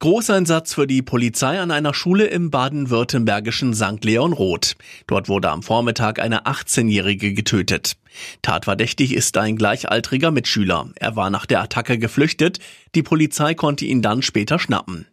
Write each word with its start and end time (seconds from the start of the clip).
Großeinsatz 0.00 0.72
für 0.72 0.86
die 0.86 1.02
Polizei 1.02 1.60
an 1.60 1.70
einer 1.70 1.92
Schule 1.92 2.24
im 2.24 2.50
baden-württembergischen 2.50 3.74
St. 3.74 4.02
Leon 4.02 4.32
Roth. 4.32 4.74
Dort 5.06 5.28
wurde 5.28 5.50
am 5.50 5.62
Vormittag 5.62 6.20
eine 6.20 6.46
18-Jährige 6.46 7.34
getötet. 7.34 7.98
Tatverdächtig 8.40 9.12
ist 9.12 9.36
ein 9.36 9.56
gleichaltriger 9.56 10.30
Mitschüler. 10.30 10.88
Er 10.94 11.16
war 11.16 11.28
nach 11.28 11.44
der 11.44 11.60
Attacke 11.60 11.98
geflüchtet. 11.98 12.60
Die 12.94 13.02
Polizei 13.02 13.52
konnte 13.52 13.84
ihn 13.84 14.00
dann 14.00 14.22
später 14.22 14.58
schnappen. 14.58 15.06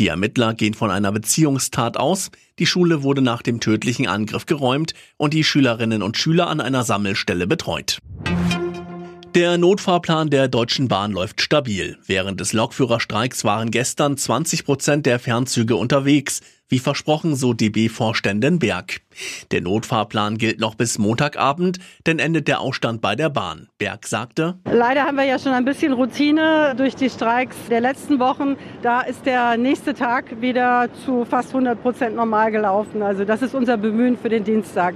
Die 0.00 0.08
Ermittler 0.08 0.52
gehen 0.54 0.74
von 0.74 0.90
einer 0.90 1.12
Beziehungstat 1.12 1.96
aus. 1.96 2.32
Die 2.58 2.66
Schule 2.66 3.04
wurde 3.04 3.22
nach 3.22 3.40
dem 3.40 3.60
tödlichen 3.60 4.08
Angriff 4.08 4.46
geräumt 4.46 4.94
und 5.16 5.32
die 5.32 5.44
Schülerinnen 5.44 6.02
und 6.02 6.16
Schüler 6.16 6.48
an 6.48 6.60
einer 6.60 6.82
Sammelstelle 6.82 7.46
betreut. 7.46 8.00
Der 9.34 9.58
Notfahrplan 9.58 10.30
der 10.30 10.46
Deutschen 10.46 10.86
Bahn 10.86 11.10
läuft 11.10 11.40
stabil. 11.40 11.98
Während 12.06 12.38
des 12.38 12.52
Lokführerstreiks 12.52 13.42
waren 13.42 13.72
gestern 13.72 14.16
20 14.16 14.64
Prozent 14.64 15.06
der 15.06 15.18
Fernzüge 15.18 15.74
unterwegs, 15.74 16.40
wie 16.68 16.78
versprochen, 16.78 17.34
so 17.34 17.52
DB-Vorständin 17.52 18.60
Berg. 18.60 19.00
Der 19.50 19.60
Notfahrplan 19.60 20.38
gilt 20.38 20.60
noch 20.60 20.76
bis 20.76 20.98
Montagabend, 20.98 21.80
denn 22.06 22.20
endet 22.20 22.46
der 22.46 22.60
Ausstand 22.60 23.00
bei 23.00 23.16
der 23.16 23.28
Bahn. 23.28 23.66
Berg 23.76 24.06
sagte, 24.06 24.60
Leider 24.70 25.02
haben 25.02 25.16
wir 25.16 25.24
ja 25.24 25.40
schon 25.40 25.52
ein 25.52 25.64
bisschen 25.64 25.94
Routine 25.94 26.74
durch 26.76 26.94
die 26.94 27.10
Streiks 27.10 27.56
der 27.68 27.80
letzten 27.80 28.20
Wochen. 28.20 28.56
Da 28.82 29.00
ist 29.00 29.26
der 29.26 29.56
nächste 29.56 29.94
Tag 29.94 30.40
wieder 30.42 30.88
zu 31.04 31.24
fast 31.24 31.48
100 31.48 31.82
Prozent 31.82 32.14
normal 32.14 32.52
gelaufen. 32.52 33.02
Also 33.02 33.24
das 33.24 33.42
ist 33.42 33.56
unser 33.56 33.78
Bemühen 33.78 34.16
für 34.16 34.28
den 34.28 34.44
Dienstag. 34.44 34.94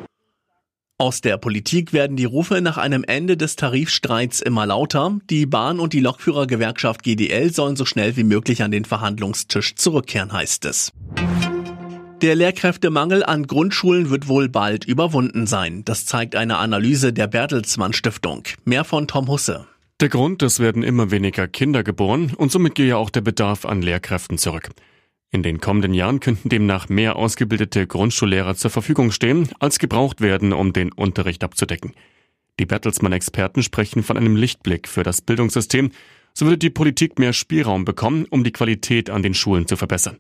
Aus 1.01 1.21
der 1.21 1.37
Politik 1.37 1.93
werden 1.93 2.17
die 2.17 2.25
Rufe 2.25 2.61
nach 2.61 2.77
einem 2.77 3.05
Ende 3.05 3.37
des 3.37 3.55
Tarifstreits 3.55 4.41
immer 4.41 4.67
lauter. 4.67 5.17
Die 5.31 5.47
Bahn- 5.47 5.79
und 5.79 5.93
die 5.93 6.01
Lokführergewerkschaft 6.01 7.05
GDL 7.05 7.53
sollen 7.53 7.77
so 7.77 7.85
schnell 7.85 8.17
wie 8.17 8.25
möglich 8.25 8.65
an 8.65 8.73
den 8.73 8.85
Verhandlungstisch 8.85 9.77
zurückkehren, 9.77 10.33
heißt 10.33 10.65
es. 10.65 10.93
Der 12.21 12.35
Lehrkräftemangel 12.35 13.23
an 13.25 13.47
Grundschulen 13.47 14.11
wird 14.11 14.27
wohl 14.27 14.49
bald 14.49 14.87
überwunden 14.87 15.47
sein. 15.47 15.85
Das 15.85 16.05
zeigt 16.05 16.35
eine 16.35 16.57
Analyse 16.57 17.13
der 17.13 17.29
Bertelsmann 17.29 17.93
Stiftung. 17.93 18.43
Mehr 18.65 18.83
von 18.83 19.07
Tom 19.07 19.29
Husse. 19.29 19.69
Der 20.01 20.09
Grund, 20.09 20.43
es 20.43 20.59
werden 20.59 20.83
immer 20.83 21.13
weniger 21.13 21.47
Kinder 21.47 21.85
geboren 21.85 22.33
und 22.37 22.51
somit 22.51 22.75
gehe 22.75 22.97
auch 22.97 23.11
der 23.11 23.21
Bedarf 23.21 23.67
an 23.67 23.83
Lehrkräften 23.83 24.37
zurück. 24.37 24.71
In 25.31 25.43
den 25.43 25.61
kommenden 25.61 25.93
Jahren 25.93 26.21
könnten 26.21 26.49
demnach 26.49 26.89
mehr 26.89 27.17
ausgebildete 27.17 27.87
Grundschullehrer 27.87 28.55
zur 28.55 28.71
Verfügung 28.71 29.11
stehen, 29.11 29.51
als 29.61 29.79
gebraucht 29.79 30.23
werden, 30.23 30.55
um 30.55 30.73
den 30.73 30.91
Unterricht 30.91 31.45
abzudecken. 31.45 31.93
Die 32.59 32.67
Bertelsmann-Experten 32.67 33.63
sprechen 33.63 34.03
von 34.03 34.17
einem 34.17 34.37
Lichtblick 34.37 34.89
für 34.89 35.03
das 35.03 35.21
Bildungssystem. 35.21 35.91
So 36.33 36.47
würde 36.47 36.59
die 36.59 36.71
Politik 36.71 37.19
mehr 37.19 37.33
Spielraum 37.33 37.85
bekommen, 37.85 38.27
um 38.31 38.43
die 38.43 38.53
Qualität 38.53 39.11
an 39.11 39.23
den 39.23 39.35
Schulen 39.35 39.67
zu 39.67 39.77
verbessern. 39.77 40.19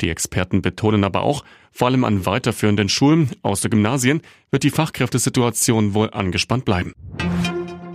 Die 0.00 0.10
Experten 0.10 0.60
betonen 0.60 1.04
aber 1.04 1.22
auch, 1.22 1.44
vor 1.72 1.88
allem 1.88 2.04
an 2.04 2.26
weiterführenden 2.26 2.88
Schulen 2.88 3.30
außer 3.42 3.68
Gymnasien 3.68 4.20
wird 4.50 4.64
die 4.64 4.70
Fachkräftesituation 4.70 5.94
wohl 5.94 6.10
angespannt 6.10 6.64
bleiben. 6.64 6.92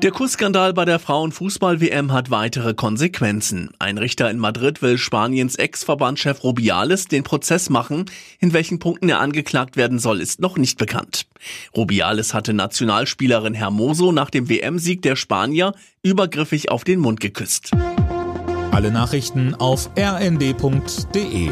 Der 0.02 0.12
Kussskandal 0.12 0.74
bei 0.74 0.86
der 0.86 0.98
Frauenfußball-WM 0.98 2.14
hat 2.14 2.32
weitere 2.32 2.74
Konsequenzen. 2.74 3.72
Ein 3.80 3.98
Richter 3.98 4.32
in 4.32 4.40
Madrid 4.40 4.82
will 4.82 4.98
Spaniens 4.98 5.56
Ex-Verbandchef 5.56 6.42
Rubiales 6.42 7.10
den 7.10 7.24
Prozess 7.24 7.70
machen. 7.70 8.06
In 8.40 8.54
welchen 8.54 8.80
Punkten 8.80 9.10
er 9.10 9.20
angeklagt 9.20 9.76
werden 9.76 10.00
soll, 10.00 10.22
ist 10.22 10.40
noch 10.40 10.56
nicht 10.56 10.78
bekannt. 10.78 11.26
Rubiales 11.76 12.34
hatte 12.34 12.54
Nationalspielerin 12.54 13.54
Hermoso 13.54 14.14
nach 14.14 14.30
dem 14.30 14.48
WM-Sieg 14.48 15.02
der 15.02 15.18
Spanier 15.18 15.74
übergriffig 16.02 16.72
auf 16.72 16.86
den 16.86 17.02
Mund 17.02 17.20
geküsst. 17.20 17.72
Alle 18.72 18.92
Nachrichten 18.92 19.54
auf 19.54 19.90
rnd.de 19.98 21.50